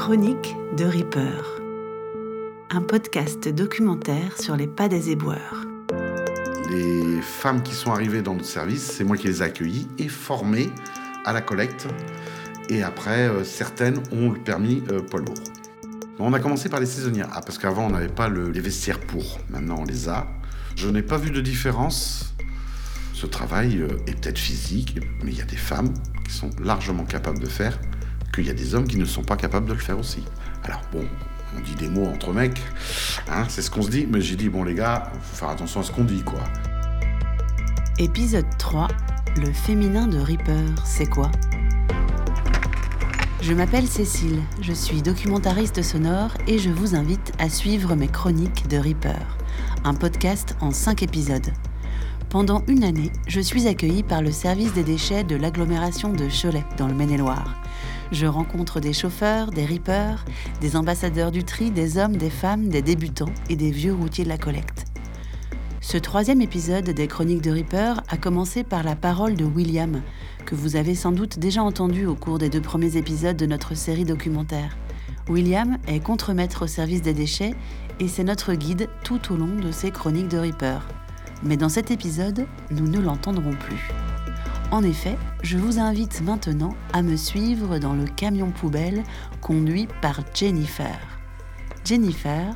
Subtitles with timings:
[0.00, 1.60] Chronique de Reaper.
[2.70, 5.66] Un podcast documentaire sur les pas des éboueurs.
[6.70, 10.08] Les femmes qui sont arrivées dans notre service, c'est moi qui les ai accueillies et
[10.08, 10.70] formées
[11.26, 11.86] à la collecte.
[12.70, 15.34] Et après, euh, certaines ont le permis euh, poids lourd.
[16.18, 17.28] On a commencé par les saisonnières.
[17.34, 19.38] Ah, parce qu'avant, on n'avait pas le- les vestiaires pour.
[19.50, 20.26] Maintenant, on les a.
[20.76, 22.34] Je n'ai pas vu de différence.
[23.12, 25.92] Ce travail euh, est peut-être physique, mais il y a des femmes
[26.26, 27.78] qui sont largement capables de faire
[28.32, 30.24] qu'il y a des hommes qui ne sont pas capables de le faire aussi.
[30.64, 31.04] Alors bon,
[31.56, 32.60] on dit des mots entre mecs,
[33.28, 35.80] hein, c'est ce qu'on se dit, mais j'ai dit, bon les gars, faut faire attention
[35.80, 36.40] à ce qu'on dit, quoi.
[37.98, 38.88] Épisode 3.
[39.36, 41.30] Le féminin de Reaper, c'est quoi?
[43.42, 48.68] Je m'appelle Cécile, je suis documentariste sonore et je vous invite à suivre mes chroniques
[48.68, 49.38] de Reaper,
[49.84, 51.52] un podcast en 5 épisodes.
[52.28, 56.64] Pendant une année, je suis accueillie par le service des déchets de l'agglomération de Cholet,
[56.76, 57.54] dans le Maine-et-Loire.
[58.12, 60.24] Je rencontre des chauffeurs, des rippers,
[60.60, 64.28] des ambassadeurs du tri, des hommes, des femmes, des débutants et des vieux routiers de
[64.28, 64.86] la collecte.
[65.80, 70.02] Ce troisième épisode des Chroniques de Reaper a commencé par la parole de William,
[70.44, 73.74] que vous avez sans doute déjà entendu au cours des deux premiers épisodes de notre
[73.74, 74.76] série documentaire.
[75.28, 77.54] William est contremaître au service des déchets
[78.00, 80.86] et c'est notre guide tout au long de ces Chroniques de Reaper.
[81.44, 83.88] Mais dans cet épisode, nous ne l'entendrons plus.
[84.70, 89.02] En effet, je vous invite maintenant à me suivre dans le camion poubelle
[89.40, 90.96] conduit par Jennifer.
[91.84, 92.54] Jennifer,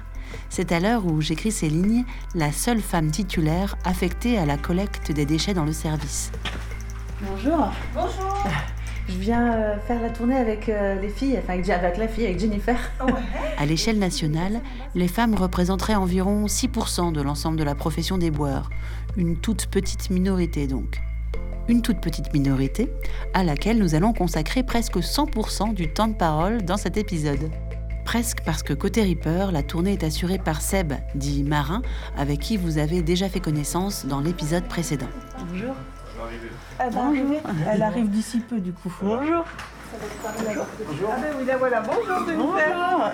[0.48, 2.04] c'est à l'heure où j'écris ces lignes
[2.36, 6.30] la seule femme titulaire affectée à la collecte des déchets dans le service.
[7.20, 7.68] Bonjour.
[7.92, 8.46] Bonjour.
[9.08, 12.26] Je viens euh, faire la tournée avec euh, les filles, enfin avec, avec la fille,
[12.26, 12.78] avec Jennifer.
[13.58, 14.60] À l'échelle nationale,
[14.94, 18.70] les femmes représenteraient environ 6% de l'ensemble de la profession des boueurs.
[19.16, 21.00] Une toute petite minorité donc.
[21.66, 22.92] Une toute petite minorité
[23.32, 27.50] à laquelle nous allons consacrer presque 100% du temps de parole dans cet épisode.
[28.04, 31.80] Presque parce que côté Reaper, la tournée est assurée par Seb, dit Marin,
[32.18, 35.08] avec qui vous avez déjà fait connaissance dans l'épisode précédent.
[35.48, 35.74] Bonjour.
[36.78, 37.38] Elle va arriver.
[37.72, 38.92] Elle arrive d'ici peu du coup.
[39.00, 39.44] Bonjour.
[40.22, 41.80] Ah ben oui, la voilà.
[41.80, 43.12] Bonjour Jennifer.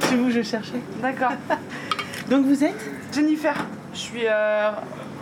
[0.00, 0.80] C'est vous que je cherchais.
[1.02, 1.32] D'accord.
[2.30, 2.90] Donc vous êtes?
[3.12, 3.54] Jennifer,
[3.92, 4.70] je suis euh,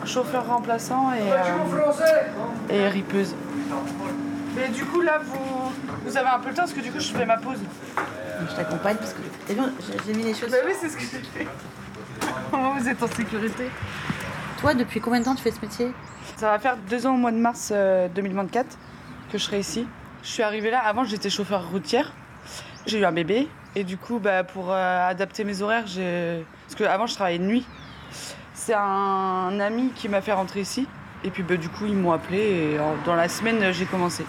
[0.05, 3.35] chauffeur remplaçant et, euh, et ripeuse.
[4.57, 5.73] Mais du coup là vous,
[6.05, 7.59] vous avez un peu le temps parce que du coup je fais ma pause.
[8.51, 9.61] Je t'accompagne parce que t'as vu,
[10.07, 10.51] j'ai- mis les choses.
[10.51, 11.47] Bah oui c'est ce que j'ai fait.
[12.53, 13.69] Au moins vous êtes en sécurité.
[14.61, 15.91] Toi, depuis combien de temps tu fais ce métier?
[16.37, 18.79] Ça va faire deux ans au mois de mars euh, 2024
[19.33, 19.87] que je serai ici.
[20.23, 22.13] Je suis arrivée là, avant j'étais chauffeur routière.
[22.87, 26.45] J'ai eu un bébé et du coup bah, pour euh, adapter mes horaires, j'ai...
[26.67, 27.67] parce que avant je travaillais de nuit.
[28.65, 30.87] C'est un ami qui m'a fait rentrer ici
[31.25, 33.87] et puis bah, du coup ils m'ont appelé et euh, dans la semaine euh, j'ai
[33.87, 34.25] commencé.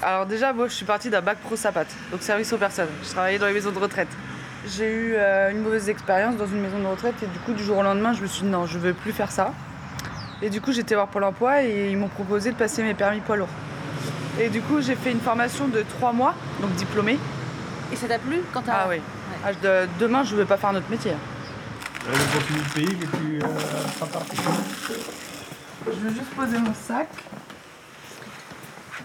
[0.00, 2.86] Alors déjà moi je suis partie d'un bac pro sapat, donc service aux personnes.
[3.02, 4.06] Je travaillais dans les maisons de retraite.
[4.64, 7.64] J'ai eu euh, une mauvaise expérience dans une maison de retraite et du coup du
[7.64, 9.52] jour au lendemain je me suis dit non je veux plus faire ça.
[10.40, 13.18] Et du coup, j'étais voir Pôle emploi et ils m'ont proposé de passer mes permis
[13.18, 13.48] poids lourd.
[14.40, 17.18] Et du coup, j'ai fait une formation de trois mois, donc diplômée.
[17.92, 18.72] Et ça t'a plu quand t'as.
[18.84, 19.00] Ah oui.
[19.44, 21.10] Ah, je- demain, je ne vais pas faire notre métier.
[22.08, 24.36] Euh, parti.
[25.84, 27.08] Je vais juste poser mon sac.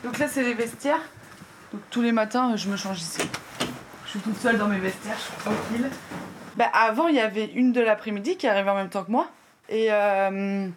[0.04, 1.02] Donc ça, c'est les vestiaires.
[1.74, 3.22] Donc tous les matins, je me change ici.
[4.06, 5.90] Je suis toute seule dans mes vestiaires, je suis tranquille.
[6.56, 9.28] Bah, avant, il y avait une de l'après-midi qui arrivait en même temps que moi.
[9.68, 10.68] Et euh,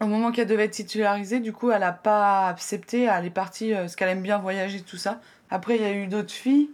[0.00, 3.02] au moment qu'elle devait être titularisée, du coup, elle n'a pas accepté.
[3.04, 5.20] Elle est partie euh, parce qu'elle aime bien voyager, tout ça.
[5.50, 6.70] Après, il y a eu d'autres filles,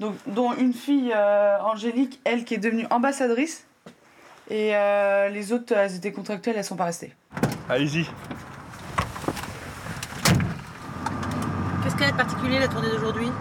[0.00, 3.66] donc, dont une fille, euh, Angélique, elle qui est devenue ambassadrice.
[4.54, 7.14] Et euh, les autres, elles étaient contractuelles, elles sont pas restées.
[7.70, 8.04] Allez-y.
[11.82, 13.32] Qu'est-ce qu'elle a de particulier la tournée d'aujourd'hui?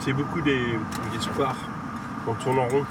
[0.00, 0.58] C'est beaucoup des,
[1.12, 1.54] des squares.
[2.26, 2.84] On tourne en rond.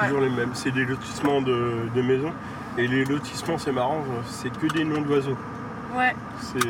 [0.00, 0.06] Ouais.
[0.06, 0.50] Toujours les mêmes.
[0.54, 2.32] C'est des lotissements de, de maisons.
[2.76, 5.36] Et les lotissements, c'est marrant, c'est que des noms d'oiseaux.
[5.96, 6.14] Ouais.
[6.40, 6.60] C'est.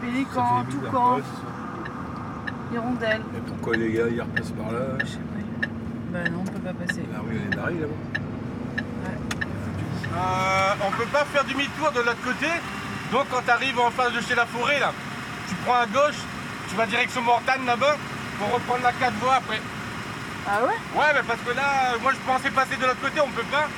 [0.00, 2.74] Pélican, toucan, Ouais, c'est ça.
[2.74, 3.20] hirondelle.
[3.36, 4.80] Et pourquoi les gars ils repassent par là?
[6.18, 7.02] Bah non, on peut pas passer.
[7.12, 7.94] La rue elle est barrée là-bas.
[10.16, 12.48] Euh, on peut pas faire demi-tour de l'autre côté.
[13.12, 14.92] Donc quand tu arrives en face de chez la forêt là,
[15.48, 16.18] tu prends à gauche,
[16.68, 17.96] tu vas direction Mortagne là-bas
[18.38, 19.60] pour reprendre la 4 voies après.
[20.48, 20.98] Ah ouais?
[20.98, 23.68] Ouais mais parce que là, moi je pensais passer de l'autre côté, on peut pas.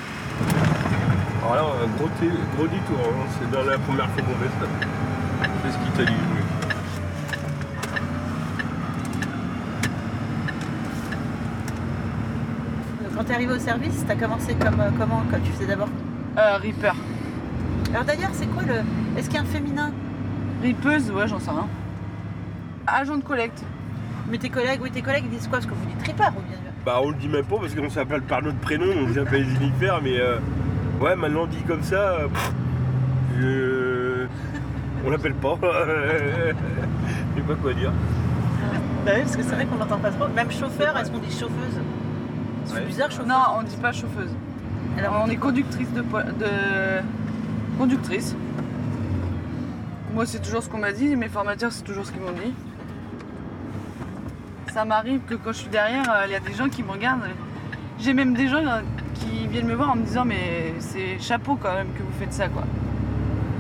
[1.43, 2.09] Alors là, on a un gros,
[2.57, 3.01] gros détour.
[3.05, 3.27] hein.
[3.39, 4.67] C'est dans la première fois qu'on fait ça.
[5.63, 6.17] C'est ce qu'il t'a dit.
[6.17, 6.41] oui.
[13.21, 15.91] Quand t'es arrivé au service, t'as commencé comme euh, comment Comme tu faisais d'abord
[16.39, 16.95] Euh, Reaper.
[17.93, 18.77] Alors d'ailleurs, c'est quoi le.
[19.19, 19.93] Est-ce qu'il y a un féminin
[20.63, 21.67] Ripeuse, ouais, j'en sais rien.
[22.87, 23.63] Agent de collecte.
[24.31, 25.59] Mais tes collègues, oui, tes collègues ils disent quoi?
[25.59, 26.57] Parce que vous dites tripper ou bien
[26.87, 30.01] Bah on le dit même pas parce qu'on s'appelle par notre prénom, on s'appelle Jennifer,
[30.03, 30.39] mais euh,
[31.03, 32.53] ouais maintenant dit comme ça, euh, pff,
[33.39, 34.27] je...
[35.07, 35.59] on l'appelle pas.
[35.63, 37.93] Je sais pas quoi dire.
[39.05, 40.27] Bah oui, parce que c'est vrai qu'on l'entend pas trop.
[40.35, 41.81] Même chauffeur, est-ce qu'on dit chauffeuse?
[42.71, 42.87] C'est Ouais.
[42.87, 43.27] bizarre, chauffeuse.
[43.27, 44.31] Non, on dit pas chauffeuse.
[44.99, 47.03] Alors, on est conductrice de, de...
[47.79, 48.35] conductrice.
[50.15, 51.15] Moi, c'est toujours ce qu'on m'a dit.
[51.17, 52.53] Mes formateurs, c'est toujours ce qu'ils m'ont dit.
[54.73, 56.91] Ça m'arrive que quand je suis derrière, euh, il y a des gens qui me
[56.93, 57.23] regardent.
[57.99, 58.81] J'ai même des gens euh,
[59.15, 62.33] qui viennent me voir en me disant mais c'est chapeau quand même que vous faites
[62.33, 62.63] ça quoi.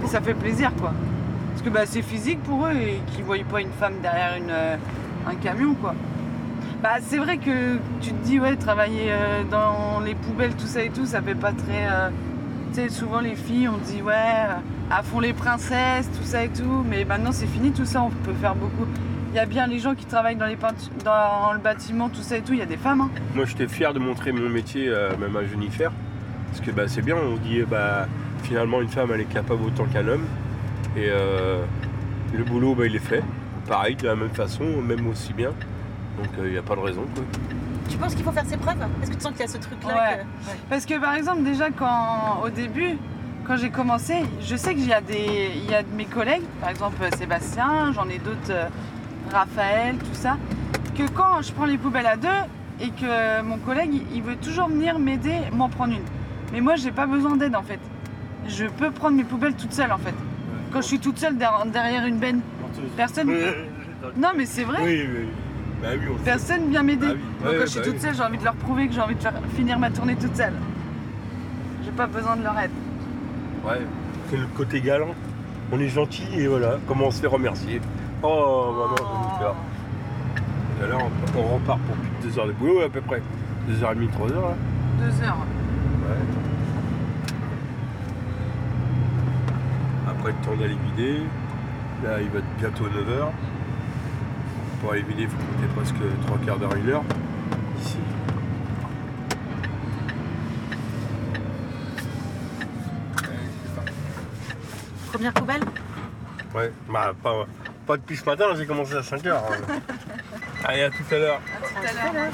[0.04, 0.92] Et ça fait plaisir quoi.
[1.50, 4.36] Parce que bah, c'est physique pour eux et qu'ils ne voient pas une femme derrière
[4.36, 4.76] une, euh,
[5.28, 5.94] un camion quoi.
[6.82, 10.82] Bah c'est vrai que tu te dis ouais travailler euh, dans les poubelles tout ça
[10.82, 12.08] et tout ça fait pas très euh,
[12.72, 14.54] tu sais souvent les filles on dit ouais euh,
[14.90, 18.08] à fond les princesses tout ça et tout mais maintenant c'est fini tout ça on
[18.08, 18.86] peut faire beaucoup.
[19.32, 20.56] Il y a bien les gens qui travaillent dans les
[21.04, 23.10] dans le bâtiment tout ça et tout il y a des femmes hein.
[23.34, 24.90] Moi j'étais fier de montrer mon métier
[25.20, 25.92] même à Jennifer.
[26.48, 28.08] Parce que bah, c'est bien, on dit bah,
[28.42, 30.24] finalement une femme elle est capable autant qu'un homme.
[30.96, 31.08] Et
[32.32, 33.22] le boulot bah, il est fait.
[33.68, 35.52] Pareil, de la même façon, même aussi bien.
[36.22, 37.02] Donc il n'y a pas de raison.
[37.14, 37.24] Quoi.
[37.88, 38.76] Tu penses qu'il faut faire ses preuves?
[39.02, 40.16] Est-ce que tu sens qu'il y a ce truc-là Ouais.
[40.18, 42.96] que- Parce que par exemple, déjà quand au début,
[43.46, 46.42] quand j'ai commencé, je sais qu'il y a des, il y a de mes collègues,
[46.60, 48.66] par exemple euh, Sébastien, j'en ai d'autres, euh,
[49.32, 50.36] Raphaël, tout ça,
[50.96, 52.28] que quand je prends les poubelles à deux
[52.80, 56.02] et que mon collègue il- veut toujours venir m'aider, m'en prendre une.
[56.52, 57.78] Mais moi j'ai pas besoin d'aide en fait.
[58.46, 60.14] Je peux prendre mes poubelles toute seule en fait.
[60.72, 62.40] Quand je suis toute seule der- derrière une benne,
[62.96, 63.30] personne.
[64.16, 64.78] Non mais c'est vrai.
[64.82, 65.26] Oui, oui.
[65.82, 66.22] Bah oui, on.
[66.24, 67.06] Personne vient m'aider.
[67.06, 67.20] Bah oui.
[67.42, 68.00] Donc Ouais, quand je suis bah toute oui.
[68.00, 70.36] seule, j'ai envie de leur prouver que j'ai envie de faire, finir ma tournée toute
[70.36, 70.52] seule.
[71.84, 72.70] J'ai pas besoin de leur aide.
[73.64, 73.80] Ouais,
[74.30, 75.14] c'est le côté galant.
[75.72, 77.80] On est gentil et voilà, comment on se fait remercier.
[78.22, 79.54] Oh, maman, Jennifer.
[80.82, 83.22] Et là, on, on repart pour plus de 2 heures de boulot à peu près.
[83.70, 84.54] 2h30, 3 heures là.
[84.98, 85.36] Deux heures.
[85.36, 86.16] Ouais.
[90.08, 91.18] Après le temps d'aller vider,
[92.04, 93.28] là il va être bientôt 9h.
[94.80, 97.04] Pour aller vider, il faut compter presque 3 quarts d'heure, 1 heure.
[97.80, 97.98] Ici.
[105.12, 105.62] Première poubelle
[106.54, 107.46] Ouais, bah pas,
[107.86, 109.34] pas depuis ce matin, j'ai commencé à 5h.
[110.64, 111.40] Allez, à tout à l'heure.
[111.62, 112.32] Tout à l'heure.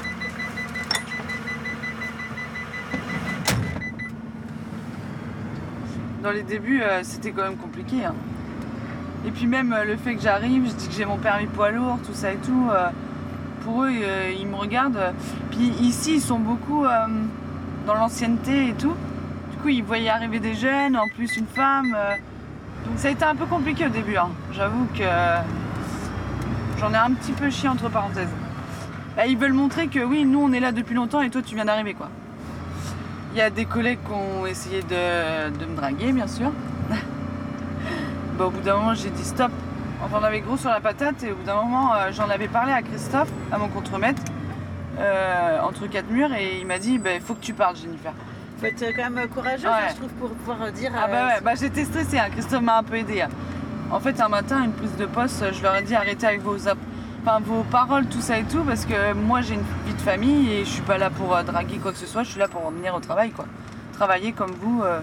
[6.23, 8.05] Dans les débuts, euh, c'était quand même compliqué.
[8.05, 8.15] hein.
[9.25, 11.71] Et puis même euh, le fait que j'arrive, je dis que j'ai mon permis poids
[11.71, 12.69] lourd, tout ça et tout.
[12.71, 12.87] euh,
[13.63, 15.13] pour eux, euh, ils me regardent.
[15.51, 16.85] Puis ici, ils sont beaucoup
[17.85, 18.93] dans l'ancienneté et tout.
[19.51, 21.91] Du coup, ils voyaient arriver des jeunes, en plus une femme.
[22.85, 24.15] donc ça a été un peu compliqué au début.
[24.15, 24.29] hein.
[24.53, 25.03] J'avoue que
[26.79, 28.29] j'en ai un petit peu chié entre parenthèses.
[29.17, 31.55] Bah, ils veulent montrer que oui, nous on est là depuis longtemps et toi tu
[31.55, 32.09] viens d'arriver quoi.
[33.33, 36.51] Il y a des collègues qui ont essayé de me draguer bien sûr.
[38.37, 39.51] Bah, au bout d'un moment j'ai dit stop.
[40.03, 42.47] Enfin, on avait gros sur la patate et au bout d'un moment euh, j'en avais
[42.47, 44.21] parlé à Christophe, à mon contremaître,
[44.99, 48.11] euh, entre quatre murs et il m'a dit il faut que tu parles Jennifer.
[48.59, 49.89] Faut être quand même courageux, Ouais.
[49.91, 50.91] je trouve, pour pouvoir euh, dire.
[50.95, 52.29] Ah bah euh, ouais, bah j'étais stressée, hein.
[52.31, 53.21] Christophe m'a un peu aidé.
[53.21, 53.29] hein.
[53.91, 56.57] En fait, un matin, une prise de poste, je leur ai dit arrêtez avec vos,
[56.67, 60.51] enfin, vos paroles, tout ça et tout, parce que moi j'ai une vie de famille
[60.51, 62.47] et je suis pas là pour euh, draguer quoi que ce soit, je suis là
[62.47, 63.45] pour venir au travail quoi.
[63.93, 64.99] Travailler comme vous, euh,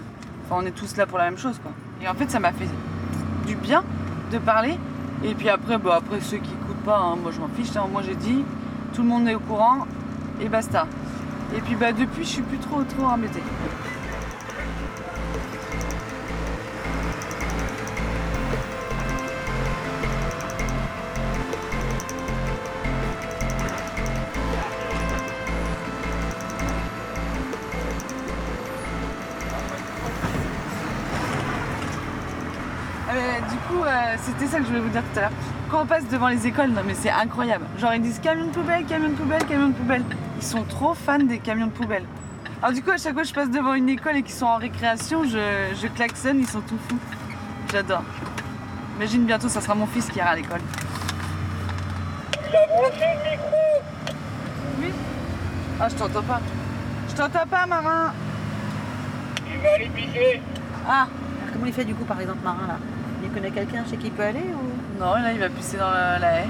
[0.47, 1.73] enfin, on est tous là pour la même chose quoi.
[2.03, 2.67] Et en fait, ça m'a fait
[3.47, 3.83] du bien
[4.33, 4.79] de parler.
[5.25, 7.87] Et puis après, bah, après ceux qui écoutent pas, hein, moi je m'en fiche, hein.
[7.91, 8.45] moi j'ai dit,
[8.95, 9.87] tout le monde est au courant
[10.41, 10.87] et basta.
[11.57, 13.43] Et puis bah depuis, je suis plus trop trop embêtée.
[34.25, 35.31] C'était ça que je voulais vous dire tout à l'heure.
[35.71, 37.65] Quand on passe devant les écoles, non mais c'est incroyable.
[37.79, 40.05] Genre ils disent camion de poubelle, camion de poubelle, camion de poubelle.
[40.39, 42.05] Ils sont trop fans des camions de poubelle.
[42.63, 44.47] Alors du coup, à chaque fois que je passe devant une école et qu'ils sont
[44.47, 46.99] en récréation, je, je klaxonne, ils sont tout fous.
[47.71, 48.03] J'adore.
[48.97, 50.61] Imagine bientôt, ça sera mon fils qui ira à l'école.
[52.49, 53.57] Il a branché le micro
[54.81, 54.93] Oui
[55.81, 56.41] Ah, je t'entends pas.
[57.09, 58.13] Je t'entends pas, marin.
[59.53, 60.41] Il va aller pisser
[60.89, 61.09] Ah, Alors,
[61.53, 62.79] comment il fait du coup, par exemple, Marin là?
[63.25, 65.01] Il connaît quelqu'un chez qui il peut aller ou...
[65.01, 66.49] non, là, il va pisser dans la, haie.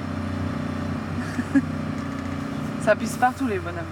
[2.83, 3.85] ça pisse partout, les bonhommes.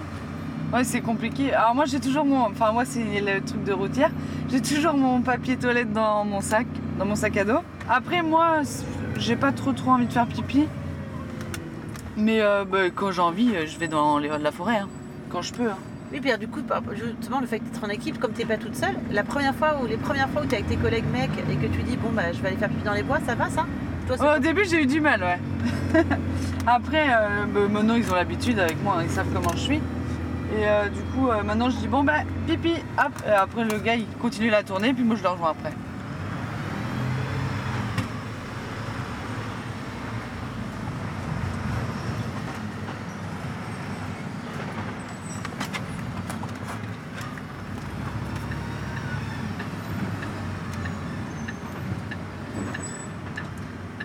[0.73, 1.53] Ouais, c'est compliqué.
[1.53, 2.41] Alors moi, j'ai toujours mon...
[2.41, 4.09] Enfin, moi, c'est le truc de routière.
[4.49, 6.65] J'ai toujours mon papier toilette dans mon sac,
[6.99, 7.59] dans mon sac à dos.
[7.89, 8.61] Après, moi,
[9.17, 10.67] j'ai pas trop trop envie de faire pipi.
[12.17, 14.87] Mais euh, bah, quand j'ai envie, euh, je vais dans les- la forêt, hein.
[15.29, 15.69] quand je peux.
[15.69, 15.77] hein.
[16.13, 16.59] Oui, Pierre, du coup,
[16.93, 19.87] justement, le fait d'être en équipe, comme t'es pas toute seule, la première fois ou
[19.87, 22.31] les premières fois où t'es avec tes collègues mecs et que tu dis, bon, bah,
[22.31, 23.65] je vais aller faire pipi dans les bois, ça va ça?
[24.05, 25.39] Toi, Ouais, au début, j'ai eu du mal, ouais.
[26.67, 29.77] Après, euh, bah, maintenant, ils ont l'habitude avec moi, hein, ils savent comment je suis.
[29.77, 33.11] Et euh, du coup, euh, maintenant, je dis, bon, bah, pipi, hop.
[33.27, 35.73] Et après, le gars, il continue la tournée, puis moi, je le rejoins après.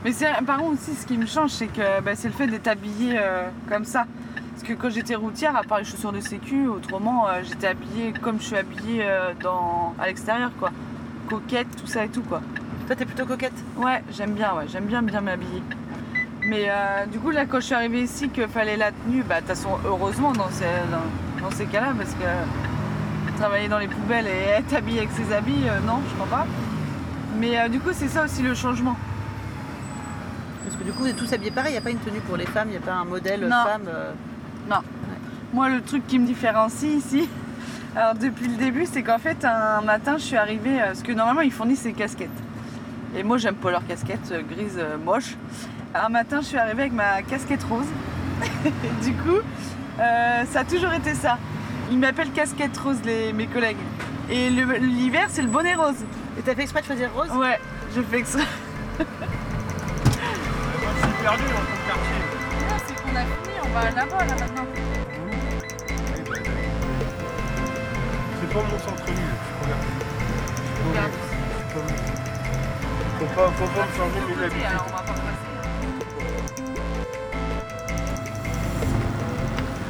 [0.08, 2.46] Mais c'est, par contre aussi, ce qui me change, c'est que bah, c'est le fait
[2.46, 4.06] d'être habillée euh, comme ça.
[4.52, 8.14] Parce que quand j'étais routière, à part les chaussures de sécu, autrement, euh, j'étais habillée
[8.22, 10.70] comme je suis habillée euh, dans, à l'extérieur, quoi.
[11.28, 12.40] Coquette, tout ça et tout, quoi.
[12.86, 13.52] toi, t'es plutôt coquette?
[13.76, 15.62] Ouais, j'aime bien, ouais, j'aime bien bien m'habiller.
[16.46, 16.70] Mais
[17.12, 19.48] du coup, là, quand je suis arrivée ici, qu'il fallait la tenue, bah, de toute
[19.48, 24.52] façon, heureusement dans ces, dans, dans ces cas-là, parce que travailler dans les poubelles et
[24.52, 26.46] être habillée avec ses habits, non, je crois pas.
[27.38, 28.96] Mais du coup, c'est ça aussi le changement.
[30.64, 32.20] Parce que du coup, vous êtes tous habillés pareil, il n'y a pas une tenue
[32.20, 33.64] pour les femmes, il n'y a pas un modèle Non.
[33.64, 33.82] femme.
[33.88, 34.12] euh,
[35.52, 37.28] Moi, le truc qui me différencie ici,
[37.96, 41.12] alors depuis le début, c'est qu'en fait, un matin, je suis arrivée, euh, parce que
[41.12, 42.28] normalement, ils fournissent ces casquettes.
[43.16, 45.36] Et moi, j'aime pas leurs casquettes euh, grises euh, moches.
[45.94, 47.86] Un matin, je suis arrivée avec ma casquette rose.
[48.66, 49.38] Et du coup,
[50.00, 51.38] euh, ça a toujours été ça.
[51.90, 53.78] Ils m'appellent casquette rose, les, mes collègues.
[54.30, 55.96] Et le- l'hiver, c'est le bonnet rose.
[56.38, 57.30] Et t'as fait exprès de choisir rose?
[57.34, 57.58] Ouais,
[57.96, 58.42] je fais exprès.
[61.18, 62.20] Je suis perdu dans ton quartier.
[62.86, 64.66] c'est qu'on a fini, on va là-bas, là, maintenant.
[68.40, 69.86] C'est pas mon centre-ville, je regarde.
[70.88, 71.14] Regarde.
[73.18, 74.64] Faut pas, faut pas me changer mes habitudes.
[74.70, 75.48] alors on va pas passer.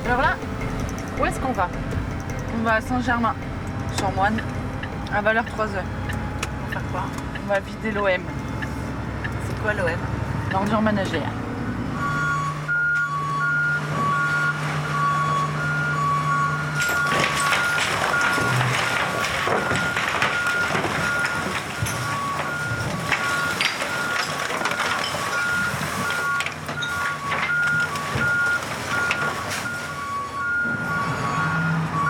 [0.07, 0.33] Alors là,
[1.21, 1.69] où est-ce qu'on va?
[2.59, 3.35] On va à Saint-Germain,
[3.99, 4.41] sur Moine,
[5.15, 5.85] à valeur 3 heures.
[5.85, 7.03] On va faire quoi?
[7.45, 8.23] On va vider l'OM,
[9.47, 10.18] C'est quoi l'OM
[10.53, 11.31] l'ordure ménagère.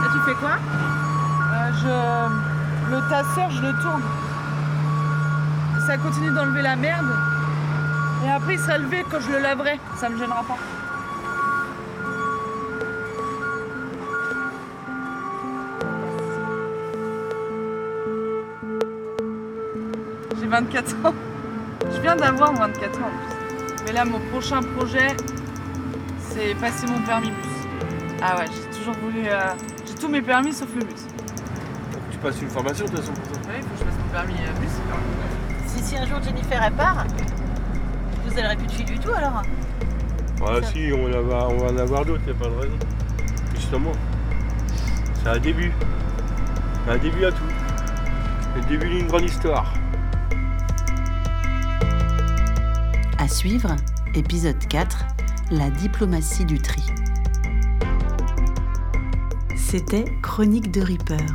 [0.01, 0.51] Là, tu fais quoi?
[1.53, 2.91] Euh, je...
[2.91, 4.03] Le tasseur, je le tourne.
[5.87, 7.07] Ça continue d'enlever la merde.
[8.25, 9.79] Et après, il sera levé quand je le laverai.
[9.97, 10.57] Ça me gênera pas.
[20.41, 21.15] J'ai 24 ans.
[21.93, 23.85] Je viens d'avoir 24 ans en plus.
[23.87, 25.17] Mais là, mon prochain projet,
[26.31, 27.47] c'est passer mon permis bus.
[28.23, 29.23] Ah ouais, j'ai toujours voulu.
[29.27, 29.39] euh,
[29.87, 31.07] J'ai tous mes permis sauf le bus.
[32.11, 33.41] Tu passes une formation de toute façon pour ça.
[33.49, 34.71] Oui, il faut que je fasse mon permis euh, bus.
[35.67, 37.05] si, si un jour Jennifer elle part,
[38.39, 39.43] vous n'aurez plus de du tout alors
[40.43, 42.55] Ah Ça- si, on, en a- on va en avoir d'autres, y a pas de
[42.55, 42.79] raison.
[43.55, 43.93] Justement.
[45.23, 45.73] C'est un début.
[46.85, 47.43] C'est un début à tout.
[48.57, 49.75] Le début d'une grande histoire.
[53.19, 53.75] À suivre,
[54.15, 55.05] épisode 4,
[55.51, 56.83] la diplomatie du tri.
[59.57, 61.27] C'était Chronique de Reaper.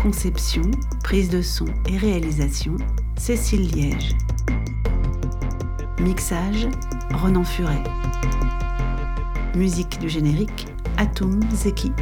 [0.00, 0.62] Conception,
[1.04, 2.76] prise de son et réalisation,
[3.24, 4.16] Cécile Liège.
[6.00, 6.66] Mixage,
[7.14, 7.84] Renan Furet.
[9.54, 11.92] Musique du générique, Atum Zeki.